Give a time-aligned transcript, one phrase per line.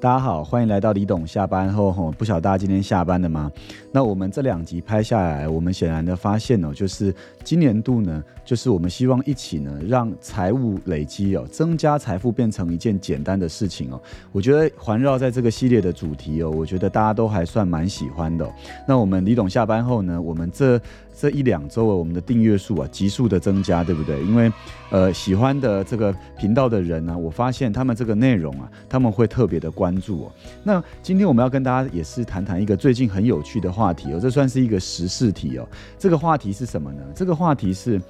[0.00, 3.52] 大家好，欢迎来到李董下班后吼，不晓得大家今天下班了吗？
[3.92, 14.00] 那我们这两集拍下来，我们显然的发现哦，就是今年度呢，就是我们希望一起呢，让财务累积哦，增加财富变成一件简单的事情哦。
[14.32, 18.50] 我觉得环绕在这个系列的主题哦，我觉得大家都还算蛮喜欢的。
[18.88, 20.80] 那我们李董下班后呢，我们这
[21.14, 24.24] 这一两周啊，我们的订阅数啊急速的增加，对不对？
[24.24, 24.50] 因为
[24.90, 30.32] 呃喜欢的这个频道的人呢，我发现他们这个内容啊，他们会特别的关关注哦。
[30.62, 35.68] 那今天我们要跟大家也是谈谈一个最近很有趣的话题哦，这算是一个时事题哦。
[35.98, 37.02] 这个话题是什么呢？
[37.12, 38.00] 这个话题是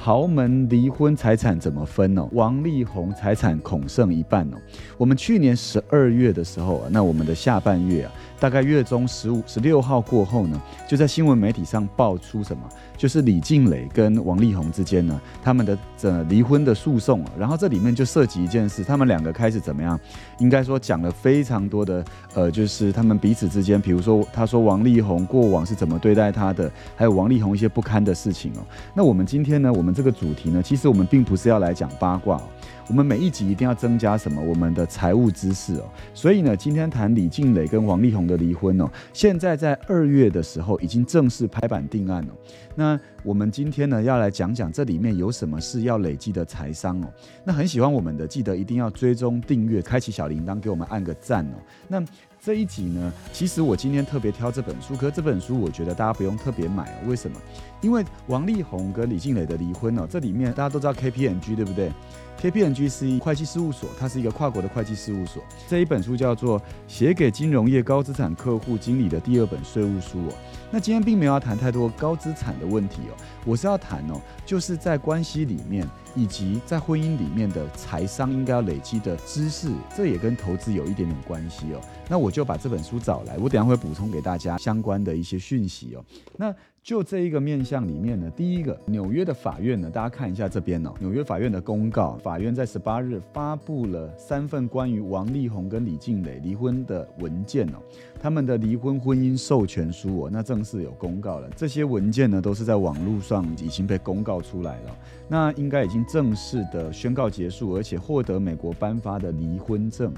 [0.00, 2.28] 豪门离婚财产怎么分哦？
[2.30, 4.56] 王力宏财产恐剩一半哦。
[4.96, 8.12] 我们去年十二月的时候啊，那我们的下半月啊。
[8.40, 12.62] 大概月中十五、十六号过后呢，就在新闻媒体上爆出什么，
[12.96, 19.98] 就是李静蕾跟王力宏之间呢，他们的这离婚的诉讼啊然后这里面就涉及一件事，他们两个开始怎么样？
[20.38, 22.04] 应该说讲了非常多的，
[22.34, 28.62] 呃，就是他们彼此之间，比如说他说王力宏过往是怎么对待他的，还有王力宏一些不堪的事情哦。
[28.94, 32.40] 那我们今天呢，我们这个主题呢，其实我们并不是要来讲八卦。
[32.88, 34.40] 我们每一集一定要增加什么？
[34.40, 35.84] 我们的财务知识哦。
[36.14, 38.88] 所以呢，今天谈李静蕾跟王力宏的离婚哦。
[39.12, 42.32] 现在在二月的时候已经正式拍板定案了。
[42.74, 47.12] 那我们今天呢，要来讲讲这里面有什么是要累积的财商哦。
[47.44, 51.58] 那很喜欢我们的，记得一定要追踪订阅，开启小铃铛，给我们按个赞哦。
[51.88, 52.02] 那
[52.48, 56.98] 这一集呢，其实我今天特别挑这本书，可这本书我觉得大家不用特别买。
[57.06, 57.38] 为什么？
[57.82, 61.92] 因为王力宏跟李静蕾的离婚呢，这里面大家都知道 K P N G 对不对
[62.40, 65.42] ？KPMG 是一会计事务所，它是一个跨国的会计事务所。
[65.66, 70.32] 这一本书叫做《写给金融业高资产客户经理的第二本税务书》哦。
[70.70, 81.80] 那今天并没有要谈太多高资产的问题哦，我是要谈哦，就是在关系里面以及在婚姻里面的财商应该要累积的知识，这也跟投资有一点点关系哦。
[82.08, 86.04] 那我就把这本书找来，我等下会补充给大家相关的一些讯息哦。
[86.36, 97.78] 那就这一个面向里面呢，第一个，纽约的法院呢，大家看一下这边哦，纽约法院的公告，法院在十八日发布了三份关于王力宏跟李静蕾离婚的文件哦，
[98.20, 101.48] 他们的离婚婚姻授权书哦，那正式有公告了。
[101.56, 104.96] 这些文件呢，都是在网络上已经被公告出来了，
[105.28, 110.12] 那应该已经正式的宣告结束，而且获得美国颁发的离婚证。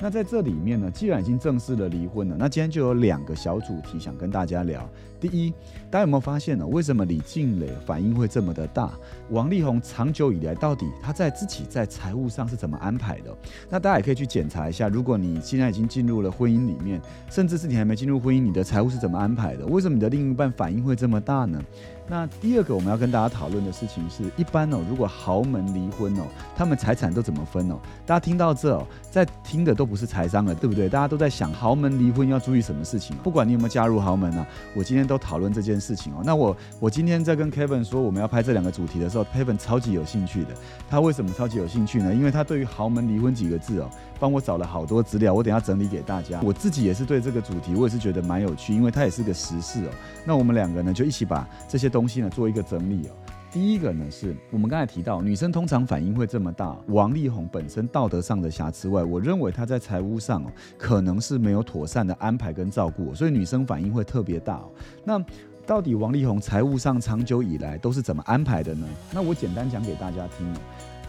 [0.00, 4.86] 那在这里面呢，既然已经正式的离婚了，那今天就有两个小主题想跟大家聊。
[5.20, 5.50] 第一，
[5.90, 6.66] 大家有没有发现呢？
[6.66, 8.92] 为什么李静蕾反应会这么的大？
[9.30, 13.34] 王力宏长久以来到底他在自己在财务上是怎么安排的？
[13.70, 17.00] 那大家也可以去检查一下，如果你现在已经进入了婚姻里面，
[17.30, 19.66] 甚至是你还没进入婚姻，你的财务是怎么安排的？
[19.66, 21.62] 为什么你的另一半反应会这么大呢？
[22.06, 27.76] 那第二个我们要跟大家讨论的事情是，一般哦，如果豪门离婚哦，他们财产都怎么分哦？
[28.04, 30.86] 大家听到这哦，在听的都不是财商了，对不对？
[30.86, 33.16] 大家都在想豪门离婚要注意什么事情？
[33.22, 36.22] 不管你有没有加入豪门啊，我今天都讨论这件事情哦。
[36.24, 40.50] 那我我今天在跟 Kevin 说我们要拍这两个主题的时候，Kevin 超级有兴趣的。
[40.90, 42.14] 他为什么超级有兴趣呢？
[42.14, 43.88] 因为他对于豪门离婚几个字哦，
[44.20, 46.38] 帮我找了好多资料，我等下整理给大家。
[46.42, 49.88] 我自己也是对这个主题，我也是觉得蛮有趣，因为它也是个时事哦。
[50.26, 53.12] 那我们两个呢，就一起把这些东西呢做一个整理哦。
[53.52, 56.76] 第一个呢，是我们刚才提到，女生通常反应会这么大。
[56.88, 64.60] 王力宏本身道德上的瑕疵外，我认为他在财务上哦，可能是没有妥善的安排跟照顾，所以女生反应会特别大。
[65.04, 65.24] 那
[65.64, 68.88] 到底王力宏财务上长久以来都是怎么安排的呢？
[69.12, 70.52] 那我简单讲给大家听。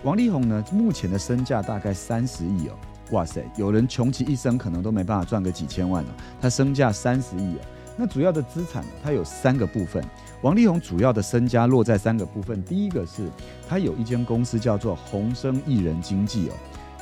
[0.03, 2.73] 王力宏呢，目前的身价大概三十亿哦。
[3.09, 6.07] 哇塞，有人穷其一生可能都没办法赚个几千万哦。
[6.39, 7.61] 他身价三十亿哦。
[7.97, 10.03] 那主要的资产，它有三个部分。
[10.41, 12.61] 王力宏主要的身家落在三个部分。
[12.63, 13.29] 第一个是，
[13.67, 16.53] 他有一间公司叫做宏生艺人经纪哦。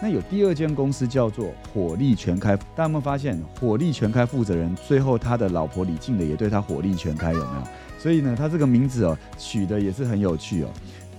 [0.02, 2.56] 那有第二间公司叫做火力全开。
[2.56, 7.64] 大家有没有发现，火力全开负责人最后他的老婆李静的也对他火力全开，有没有？
[7.98, 10.70] 所以呢，他这个名字哦取的也是很有趣哦。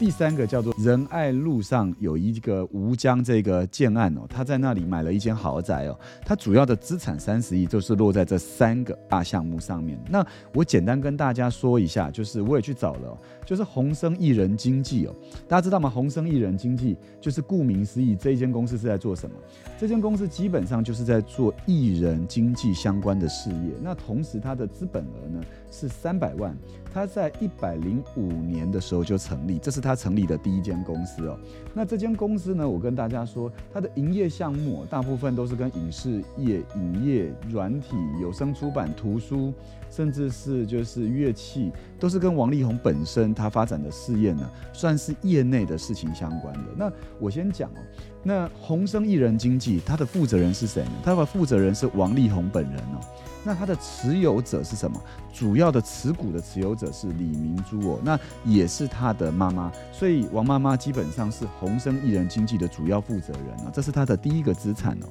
[0.05, 9.99] 第三个叫做仁爱路上有一个吴江这个建案哦，他在那里买了一间豪宅哦，他主要的资产三十亿就是落在这三个大项目上面。
[10.11, 10.23] 那
[10.53, 15.15] 我简单跟大家说一下，就是我也去找了，就是宏生艺人经济哦，
[15.49, 15.89] 大家知道吗？
[15.89, 19.35] 宏生艺人经济就是顾名思义，这一间公司是在做什么？
[19.79, 23.73] 这间公司基本上就是在做艺人经济相关的事业。
[23.83, 26.55] 那同时它的资本额呢是三百万。
[26.95, 31.37] 他在一百零五年的时候就成立，这是他成立的第一间公司哦。
[31.75, 39.53] 那这间公司呢，我跟大家说，它的营业项目大部分都是跟影视业、影业、软体、有声出版、图书
[39.91, 46.65] 甚至是就是乐器，都是跟王力宏本身他发展的事业呢，算是业内的事情相关的。
[46.77, 47.83] 那我先讲哦，
[48.23, 50.93] 那宏生艺人经纪它的负责人是谁呢？
[51.03, 53.01] 它的负责人是王力宏本人哦。
[53.45, 55.01] 那它的持有者是什么？
[55.33, 65.07] 主要的持股的持有者是李明珠哦，那也是他的妈妈，所以王妈妈基本上是宏生艺人经纪的主要负责人啊，这是他的第一个资产哦。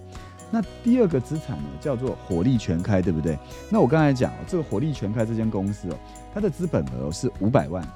[0.49, 3.37] 那第二个资产呢，叫做火力全开，对不对？
[3.69, 5.97] 那我刚才讲哦，这个火力全开这间公司哦，
[6.33, 7.87] 它的资本额是五百万，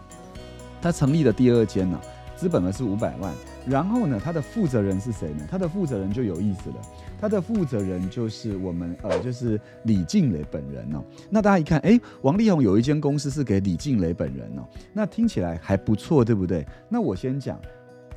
[0.81, 1.99] 它成立的第二间呢，
[2.37, 3.33] 资本额是五百万。
[3.67, 5.45] 然后呢，他的负责人是谁呢？
[5.49, 6.75] 他的负责人就有意思了，
[7.19, 11.03] 他的负责人就是我们呃，就是李静蕾本人哦。
[11.29, 14.63] 那大家一看，哎，王力宏有一间公司是给李静蕾本人哦，
[14.93, 16.65] 那听起来还不错，对不对？
[16.87, 17.59] 那我先讲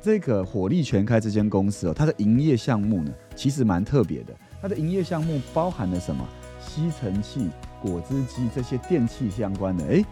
[0.01, 4.33] 这个火力全开这间公司哦，它的营业项目呢，其实蛮特别的。
[4.61, 6.25] 它的营业项目包含了什么？
[6.65, 7.49] 吸尘器、
[7.81, 10.05] 果汁机这些电器相关的，哎。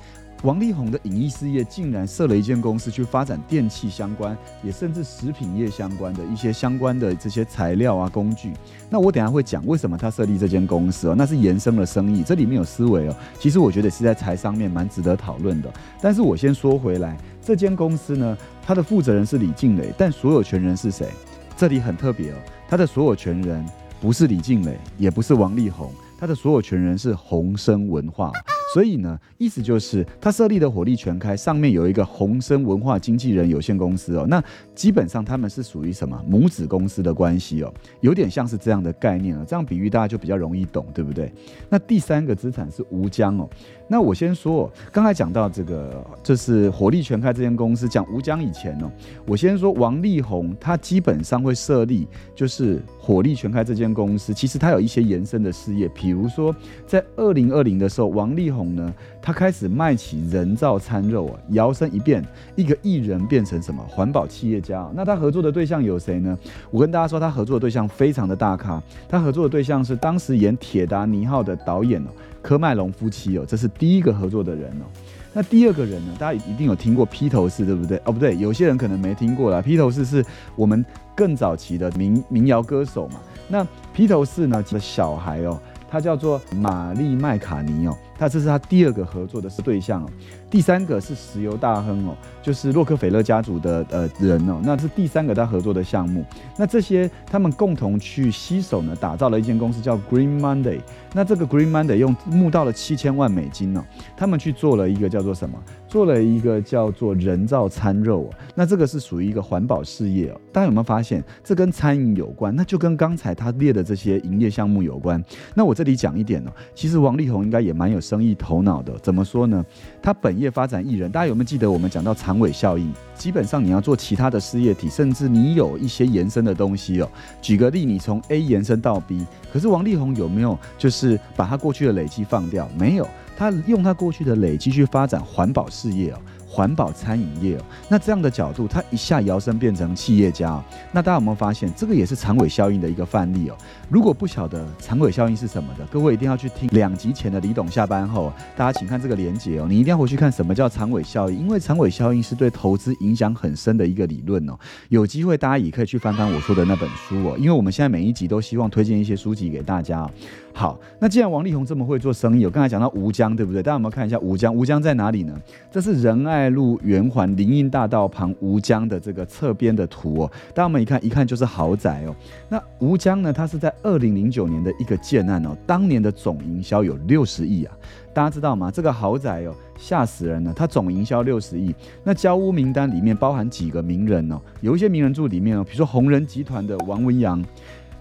[0.44, 8.54] 王力宏的影艺事业竟然设了一间公司去发展电器相关，也甚至食品业相关的一些相关的这些材料啊工具。
[8.90, 13.16] 那我等下会讲为什么他设立这间公司哦，那是延伸了生意，这里面有思维哦。
[13.38, 15.70] 其实我觉得是在财商面蛮值得讨论的。
[16.02, 21.10] 但是我先说回来，这间公司呢，它的负责人是李静蕾，但所有权人是谁？
[21.58, 22.36] 这里很特别哦，
[22.70, 23.66] 他的所有权人
[24.00, 28.32] 不是李静蕾，也不是王力宏，他的所有权人是宏生文化。
[28.74, 34.44] 所以呢，意思就是他设立的火力全开上面有一个宏生文化经纪人有限公司哦，那
[34.76, 36.24] 基本上他们是属于什么？
[36.28, 41.32] 母子公司的关系哦，有点像是这样的概念哦，这样比喻大家就比较容易懂，对不对？
[41.68, 43.50] 那第三个资产是吴江哦，
[43.88, 48.92] 那我先说，刚才讲到这个就是火力全开这间公司，讲吴江以前哦，
[49.26, 56.56] 我先说王力宏他基本上会设立就是火力全开这间公司，其实他有一些延伸的事业，比如说
[56.86, 58.59] 在二零二零的时候，王力宏。
[58.60, 62.22] 从呢，他开始卖起人造餐肉啊，摇身一变，
[62.58, 64.86] 一个艺人变成什么环保企业家？
[64.94, 66.38] 那他合作的对象有谁呢？
[66.70, 72.10] 我跟大家说，他合作的对象非常的大咖，他合作的对象是当时演《铁达尼号》的导演哦，
[72.42, 74.84] 科麦隆夫妻哦，这是第一个合作的人哦。
[75.32, 77.98] 那第二个人呢，大家一定有听过披头士，对不对？
[78.04, 79.62] 哦，不对，有些人可能没听过啦。
[79.62, 80.26] 披头士是
[80.58, 80.86] 我们
[81.16, 83.22] 更早期的民民谣歌手嘛。
[83.48, 85.58] 那披头士呢的小孩哦，
[85.90, 87.96] 他叫做玛丽麦卡尼哦。
[88.20, 90.10] 他这是他第二个合作的对象哦，
[90.52, 96.26] 第三个是石油大亨哦，就是洛克菲勒家族的呃人哦，那是第三个他合作的项目。
[96.58, 100.82] 那这些他们共同去携手呢，打造了一间公司叫 Green Monday。
[101.14, 103.82] 那这个 Green Monday 用募到了七千万美金哦，
[104.18, 105.58] 他们去做了一个叫做什么？
[105.88, 108.30] 做了一个叫做人造餐肉哦。
[108.54, 110.42] 那这个是属于一个环保事业哦。
[110.52, 112.54] 大家有没有发现，这跟餐饮有关？
[112.54, 115.24] 那就跟刚才他列的这些营业项目有关。
[115.56, 117.98] 那我这里讲一点哦，其实王力宏应该也蛮有。
[118.10, 119.64] 生意头脑的怎么说呢？
[120.02, 122.92] 他本业发展艺人，大家有没有记得我们讲到长尾效应？
[123.14, 127.10] 基本上你要做其他的事业体，甚至你有一些延伸的东西哦。
[127.40, 129.24] 举个例，你从 A 延伸到 B，
[129.54, 132.68] 可是王力宏有没有就是把他过去的累积放掉？
[132.76, 133.08] 没有，
[133.38, 136.18] 他用他过去的累积去发展环保事业哦。
[136.52, 140.64] 环保餐饮业哦，那这样的角度，他一下摇身变成企业家哦。
[140.92, 143.56] 那大家有没有发现，这个也是长尾效应的一个范例哦？
[143.88, 149.68] 如果不晓得长尾效应是什么的，各位一定要去听两集前的李董下班后，大家请看这个连结哦。
[149.70, 154.58] 你一定要回去看什么叫长尾效应，因为长尾效应是对投资影响很深的一个理论哦。
[154.90, 160.10] 有机会大家也可以去翻翻我说的那本书哦，因为我们现在每一集都希望推荐一些书籍给大家。
[160.54, 163.64] 好，那既然王力宏这么会做生意，我刚才讲到吴江，对不对？
[163.64, 164.54] 大家有没有看一下吴江？
[164.54, 165.34] 吴江在哪里呢？
[165.72, 170.32] 这是仁爱路圆环林荫大道旁吴江的这个侧边的图哦。
[170.50, 172.16] 大家我们一看，一看就是豪宅哦。
[172.50, 173.32] 那吴江呢？
[173.32, 177.74] 它是在二零零九年的一个建案哦，当年的总营销有六十亿啊。
[178.14, 178.70] 大家知道吗？
[178.70, 180.52] 这个豪宅哦，吓死人了。
[180.52, 181.74] 它总营销六十亿，
[182.04, 184.42] 那交屋名单里面包含几个名人哦？
[184.60, 187.42] 有一些名人住里面哦，比如说红人集团的王文洋。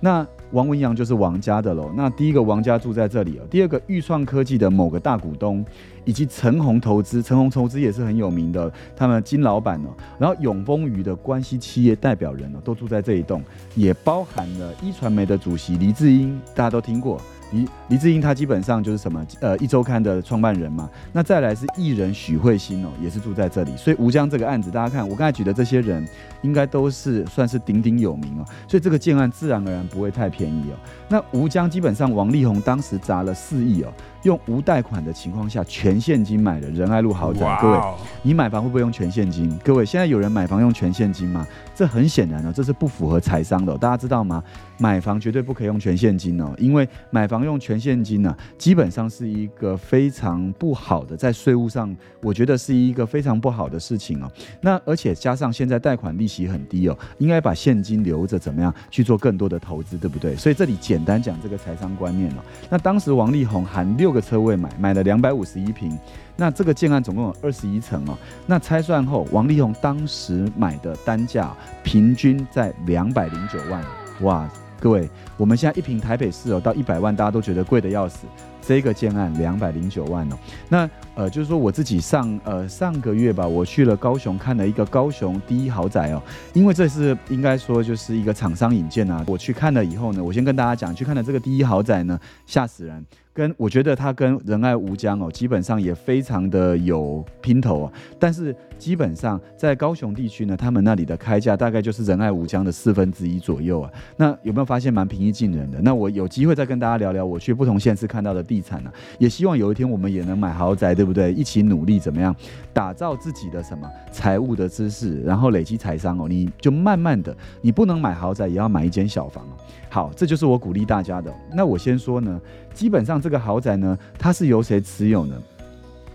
[0.01, 1.91] 那王文洋就是王家的喽。
[1.95, 3.47] 那第一个王家住在这里哦。
[3.51, 5.65] 第二个预创科技的某个大股东，
[6.05, 9.89] 以及陈红投资，陈红投资也是很有名的，他们金老板哦。
[10.19, 13.43] 然后永丰余的关系企业代表人呢，都住在这一栋，
[13.75, 17.21] 也包含了一传媒的主席黎智英，大家都听过。
[17.53, 26.07] 黎黎智英他基本上就是什么呃一周刊的创办人嘛，那再来是艺人许慧欣哦，也是住在这里，所以吴江这个案子大家看，我刚才举的这些人
[26.43, 30.77] 应该都是算是鼎鼎有名哦，所以这个建案自然而然不会太便宜哦。
[31.09, 37.59] 那吴江基本上王力宏当时砸了四亿哦，用无贷款的情况下全现金买的仁爱路豪宅。
[37.61, 37.79] 各位，
[38.23, 39.57] 你买房会不会用全现金？
[39.65, 41.47] 各位，现在有人买房用全现金吗？
[41.75, 44.43] 这很显然哦，这是不符合财商的，大家知道吗？
[44.79, 54.31] 买房绝对不可以用全现金哦，因为买房用全现金呢，基本上是一个非常不好的，在税务上，我觉得是一个非常不好的事情哦。
[54.61, 60.35] 那而且加上现在贷款利息很低哦，应该把现金留着，怎么样去做更多的投资，对不对？
[60.37, 62.43] 所以这里简单讲这个财商观念哦。
[62.69, 65.95] 那当时王力宏含六六个车位买，买了两百五十一平，
[66.35, 68.17] 那这个建案总共有二十一层哦。
[68.47, 73.85] 那拆算后，王力宏当时买的单价平均在两百零九万，
[74.23, 74.49] 哇！
[74.81, 78.27] 各位，我们现在一平台北市哦，到一百万，大家都觉得贵的要死。
[78.63, 80.37] 这个建案两百零九万哦，
[80.71, 86.23] 那呃，就是说我自己上呃上个月吧，我去了高雄看了一个高雄第一豪宅哦，
[86.55, 89.23] 因为这是应该说就是一个厂商引荐啊。
[89.27, 93.05] 我去看了以后呢，我先跟大家讲，去看了这个第一豪宅呢，吓死人。
[93.39, 97.93] 跟我觉得他跟仁爱吴江哦，基本上也非常的有拼头啊。
[98.19, 103.89] 但是基本上在高雄地区呢，他们那里的开价大概就是仁爱吴江的四分之一左右啊。
[104.17, 105.81] 那有没有发现蛮平易近人的？
[105.81, 108.91] 那我有机会再跟大家聊聊我去不同县市看到的地产呢。
[109.21, 111.33] 也希望有一天我们也能买豪宅，对不对？
[111.33, 112.35] 一起努力怎么样
[112.73, 116.27] 打造自己的什么财务的知识，然后累积财商哦。
[116.29, 119.55] 你就慢慢的，你不能买豪宅，也要买一间小房哦。
[119.91, 121.33] 好，这就是我鼓励大家的。
[121.55, 122.41] 那我先说呢，
[122.75, 125.35] 基本上这个豪宅呢，它是由谁持有呢？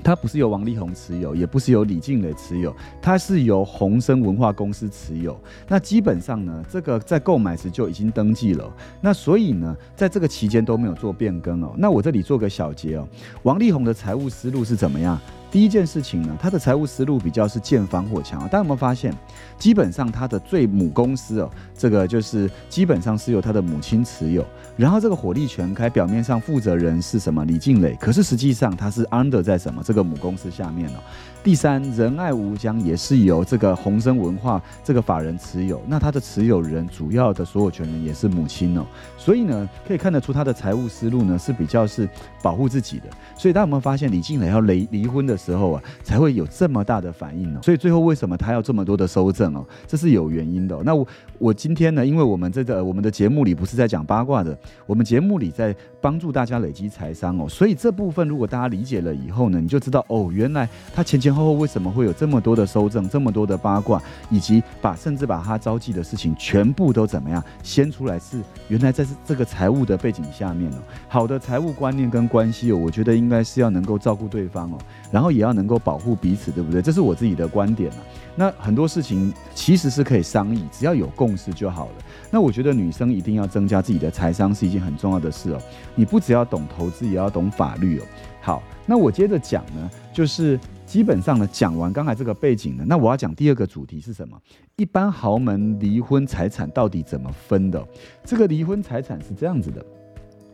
[0.04, 5.40] 它不是由王力宏持有，也不是由李静蕾持有，它是由宏生文化公司持有。
[5.66, 8.70] 那基本上呢，这个在购买时就已经登记了。
[9.00, 11.74] 那所以呢，在这个期间都没有做变更哦。
[11.78, 13.08] 那我这里做个小结哦，
[13.44, 15.18] 王力宏的财务思路是怎么样？
[15.54, 18.40] 第一件事情呢，他的财务思路比较是建防火墙。
[18.46, 19.14] 大家有没有发现，
[19.56, 24.44] 基本上他的最母公司哦，这个就是基本上是由他的母亲持有。
[24.76, 30.98] 然后这个火力全开，表面上负责人是什么李静蕾，可是实际上他是 under 在什么这个母公司下面哦。
[31.44, 38.86] 第三，仁爱无疆也是由这个宏生文化这个法人持有，那他的持有人主要的所有权人也是母亲哦，
[39.18, 42.08] 所以呢，可以看得出他的财务思路呢是比较是
[42.42, 43.08] 保护自己的。
[43.36, 47.60] 所以大家有没有发现，李静蕾要离离婚的时候啊，才会有这么大的反应呢？
[47.62, 49.66] 所以最后为什么他要这么多的收证哦？
[49.86, 50.82] 这是有原因的。
[50.86, 51.06] 那我
[51.38, 61.33] 我今天呢，因为我们这个我们的节目里不是在讲八卦的，我们节目里在帮助大家累积财商哦，所以这部分如果大家理解了以后呢，你就知道哦，原来他前前。
[61.34, 68.20] 后后为什么会有这么多的收证，这么多的八卦，以及把甚至把他招妓的事情全部都怎么样掀出来？
[68.20, 70.76] 是原来在这个财务的背景下面哦，
[71.08, 74.78] 好的财务观念跟关系哦，我觉得应该是要能够照顾对方哦，
[75.12, 76.82] 然后也要能够保护彼此，对不对？
[76.82, 77.98] 这是我自己的观点啊。
[78.36, 81.92] 那很多事情其实是可以商议，只要有共识就好了。
[82.32, 85.62] 那我觉得女生一定要增加自己的财商是一件很重要的事哦。
[85.96, 88.04] 你不只要懂投资，也要懂法律哦。
[88.42, 90.60] 好，那我接着讲呢，就是。
[90.94, 94.40] 基本上呢，讲完刚才这个背景呢，那我要讲第二个主题是什么？
[94.76, 97.84] 一般豪门离婚财产到底怎么分的？
[98.24, 99.84] 这个离婚财产是这样子的，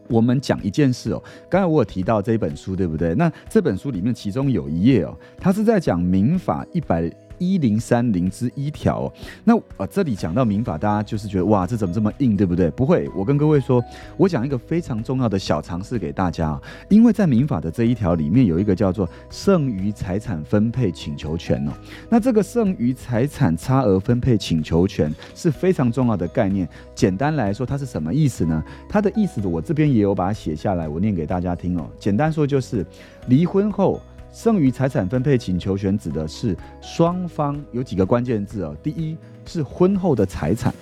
[0.07, 1.21] 我们讲一件事哦。
[1.49, 3.13] 刚才我有提到这本书，对不对？
[3.15, 7.11] 那这本书里面其中有一页哦，它是在讲民法一百。
[7.39, 12.69] 一零三零之一条哦，那啊这里讲到民法，大家就是觉得哇，这怎么这么硬，对不对？
[12.71, 13.83] 不会，我跟各位说，
[14.17, 21.71] 我讲一个非常重要的小常识给大家啊，因为在民法的这一条里面有一个叫做剩余财产分配请求权哦。
[22.09, 26.67] 那这个剩余财产差额分配请求权是非常重要的概念。
[26.93, 28.63] 简单来说，它是什么意思呢？
[28.87, 31.89] 它的意思我这边也有把它写下来，我念给大家听哦。
[31.97, 32.85] 简单说就是
[33.27, 34.01] 离婚后。
[34.41, 38.73] 剩余财产分配请求权指的是双方有几个关键字哦。
[38.81, 40.73] 第一是婚后的财产，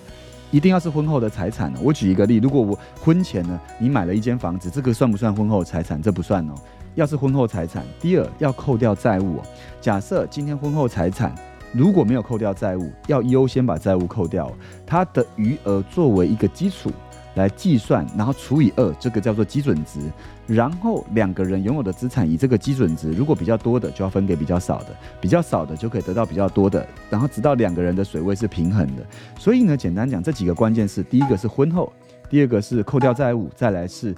[0.52, 1.74] 一定要是婚后的财产。
[1.82, 6.00] 我举一个例，如果我婚前呢，你买了一间房子，这个算不算婚后财产？
[6.00, 6.54] 这不算哦。
[6.94, 9.40] 要是婚后财产，第二要扣掉债务。
[9.82, 11.34] 假设今天婚后财产
[11.74, 14.52] 如果没有扣掉债务，要优先把债务扣掉，
[14.86, 16.92] 它的余额作为一个基础。
[17.38, 20.00] 来计算，然后除以二，这个叫做基准值。
[20.46, 24.88] 然后两个人拥有的资产以这个基准值，如果比较多的，就要分给比较少的；
[25.22, 26.86] 比较少的就可以得到比较多的。
[27.10, 29.06] 然后直到两个人的水位是平衡的。
[29.40, 31.94] 所以呢，简单讲，这几个关键是：第一个是婚后，
[32.30, 34.14] 第二个是扣掉债务，再来是。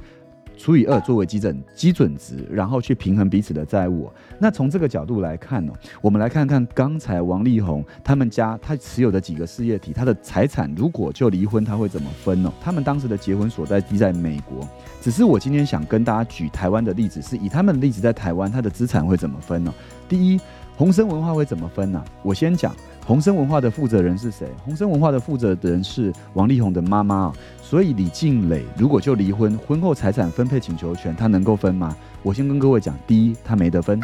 [0.60, 4.12] 除以二作为基准基准值，然后去平衡彼此的债务。
[4.38, 12.52] 那从这个角度来看呢，我们来看看刚才王力宏他们家他持有的几个事业体，他的财产如果就离婚，他会怎么分呢？
[12.62, 14.68] 他们当时的结婚所在地在美国，
[15.02, 19.74] 只是我今天想跟大家举台湾的例子，是以他们的例子在台湾，他的资产会怎么分呢？
[20.10, 20.40] 第一，
[20.80, 22.02] 宏生文化会怎么分呢？
[22.24, 22.74] 我先讲
[23.06, 24.48] 宏生文化的负责人是谁？
[24.64, 31.94] 宏生文化的负责人是王力宏的妈妈，所以李静蕾如果就离婚，婚后财产分配请求权他能够分吗？
[32.24, 34.00] 我先跟各位讲，第一，他没得分；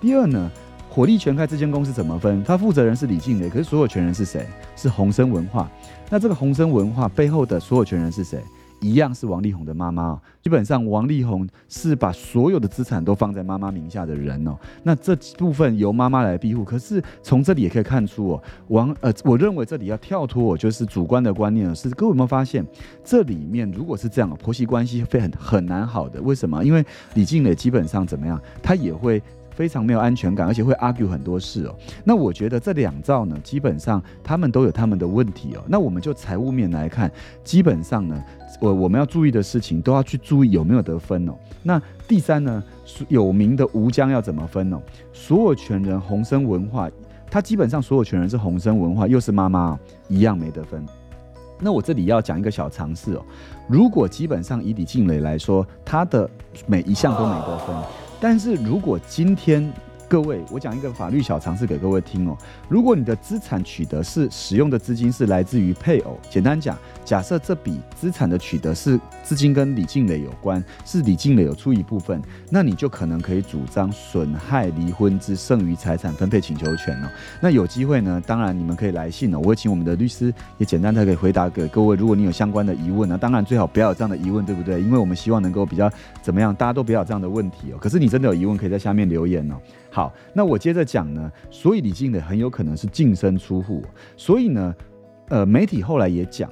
[0.00, 0.50] 第二呢，
[0.88, 2.42] 火力全开这间公司怎么分？
[2.42, 4.46] 他负责人是李静蕾，可是所有权人是谁？
[4.76, 5.70] 是宏生文化。
[6.08, 8.42] 那这个宏生文化背后的所有权人是谁？
[8.80, 10.20] 一样是王力宏的妈妈。
[10.42, 14.56] 基本上，王力宏是把所有的资产都放在妈妈名下的人哦。
[14.82, 16.64] 那这部分由妈妈来庇护。
[16.64, 22.66] 可是从这里也可以看出哦，王呃，我认为这里要跳脱我，就是主观的观念是各位有没有发现，
[23.04, 26.20] 这里面如果是这样，婆媳关系会很很难好的。
[26.22, 26.64] 为什么？
[26.64, 29.22] 因为李静蕾基本上怎么样，她也会。
[29.50, 31.74] 非常没有安全感，而且会 argue 很多事哦。
[32.04, 35.64] 那我觉得这两兆呢，基本上他们都有他们的问题哦。
[35.66, 37.10] 那我们就财务面来看，
[37.42, 38.24] 基本上呢，
[38.60, 41.32] 我我们要注意的事情都要去注意有没有得分哦。
[41.62, 42.62] 那第三呢，
[43.08, 44.80] 有名的吴江要怎么分哦？
[45.12, 46.90] 所有权人宏生文化，
[47.30, 49.78] 他基本上所有权人是宏生文化，又是妈妈，
[50.08, 50.84] 一样没得分。
[51.60, 53.22] 那我这里要讲一个小常识哦，
[53.66, 56.28] 如果基本上以李静蕾来说，他的
[56.66, 57.76] 每一项都没得分。
[58.20, 59.72] 但是如果今天
[60.08, 62.34] 各位，我讲一个法律小常识给各位听哦。
[62.66, 77.08] 如果你的资产取得是使用的资金是来自于配偶，简单讲，假设这笔资产的取得是资金跟李静蕾有关，是李静蕾有出一部分，那你就可能可以主张损害离婚之剩余财产分配请求权哦。
[77.42, 81.94] 那有机会呢，当然你们可以来信哦，我会请我们的律师也简单的可以回答给各位。
[81.94, 84.80] 如果你有相关的疑问呢，当然最好不要有这样的疑问，对不对？
[84.80, 87.78] 因为我们希望能够比较怎么样，大家都不要有这样的问题哦。
[87.78, 89.56] 可是你真的有疑问，可以在下面留言哦。
[89.90, 91.32] 好，那我接着讲呢。
[91.50, 93.82] 所以李静蕾很有可能是净身出户。
[94.16, 94.74] 所以呢，
[95.28, 96.50] 呃，媒体后来也讲，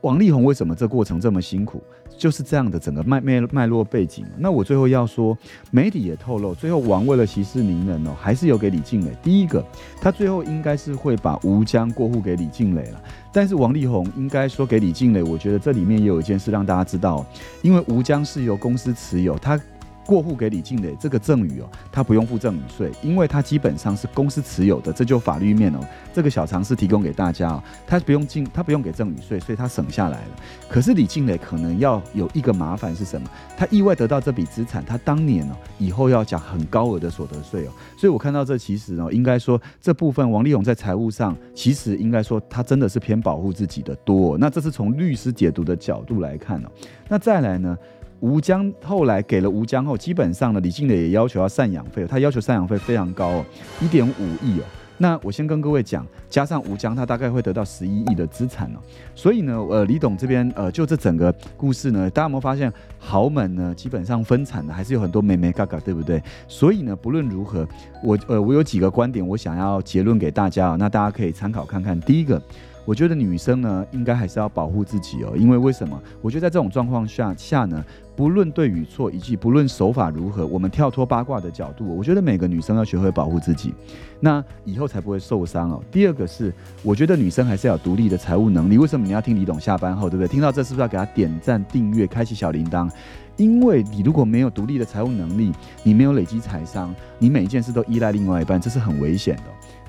[0.00, 1.80] 王力宏为什么这过程这么辛苦，
[2.18, 4.26] 就是这样的整个脉脉脉络背景。
[4.36, 5.38] 那我最后要说，
[5.70, 9.16] 媒体也透露，最后王为了息事宁人哦，还是有给李静蕾。
[9.22, 9.64] 第一个，
[10.00, 13.00] 他最后应该是会把吴江过户给李静蕾了。
[13.32, 17.24] 但是王力宏应该说给李静蕾，我觉得这里面也有一件事让大家知道，
[17.62, 19.58] 因为吴江是由公司持有，他。
[20.06, 25.80] 过户给李静蕾这个赠与哦，他不用付赠与税，因为他基本上是公司持有的，这就法律面哦。
[26.12, 30.30] 这个小常识提供给大家哦，他不用进，他不用给赠与税，所以他省下来了。
[30.68, 33.28] 可是李静蕾可能要有一个麻烦是什么？
[33.56, 37.70] 他意外得到这笔资产，他当年哦以后要缴很高额的所得税哦。
[37.96, 44.36] 所以我看到这其实哦，应该说这部分王力宏在财务上其实应该说他真的是偏保护自己的多。
[44.36, 46.68] 那这是从律师解读的角度来看哦。
[47.08, 47.76] 那再来呢？
[48.22, 53.44] 吴江后来给了吴江后，基本上呢，李静蕾也要求要赡养费，他要求赡养费非常高哦，
[53.80, 54.64] 一点五亿哦。
[54.96, 58.78] 那我先跟各位讲，加上吴江，他大概会得到十一亿的资产哦。
[59.16, 66.22] 所以呢，呃，李董这边呃，就这整个故事呢，大家有没有发现豪门呢，基本上分产的还是有很多妹妹嘎嘎，对不对？
[66.46, 67.66] 所以呢，不论如何，
[68.04, 72.00] 我呃，我有几个观点，我想要结论给大家，那大家可以参考看看。
[72.00, 72.40] 第一个。
[72.84, 76.00] 我觉得女生呢，应该还是要保护自己哦，因为为什么？
[76.20, 77.84] 我觉得在这种状况下下呢，
[78.16, 83.72] 不论对与错，以及不论手法如何，我们跳脱八卦的角度，我觉得每个女生要学会保护自己，
[84.18, 85.80] 那以后才不会受伤哦。
[85.92, 88.76] 第二个是，我觉得女生还是要有独立的财务能力。
[88.76, 90.28] 为什么你要听李董下班后，对不对？
[90.28, 92.90] 听到这是不是要给他点赞、订阅、开启小铃铛？
[93.36, 95.52] 因为你如果没有独立的财务能力，
[95.84, 99.44] 你没有累积财商，你每一件事都依赖另外一半，这是很危险的。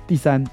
[0.06, 0.44] 第三。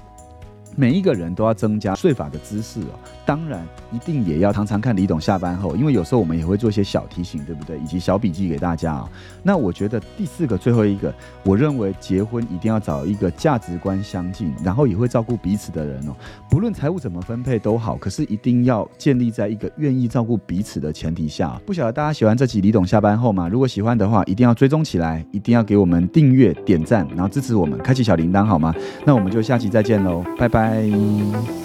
[0.76, 7.78] 每一个人都要增加税法的知识哦，当然一定也要常常看李董下班后，因为有时候我们也会做一些小提醒，对不对？
[7.78, 9.08] 以及小笔记给大家啊。
[9.42, 16.16] 那我觉得第四个最后一个，我认为结婚一定要找一个价值观相近，然后也会照顾彼此的人哦。
[16.48, 21.60] 不论财务怎么分配都好，可是一定要建立在一个愿意照顾彼此的前提下。
[21.66, 23.48] 不晓得大家喜欢这集李董下班后吗？
[23.48, 28.74] 如果喜欢的话，一定要追踪起来，一定要给我们订阅、点赞，然后支持我们，开启小铃铛好吗？
[29.04, 30.52] 那我们就下期再见喽，拜拜。
[30.52, 31.61] 拜。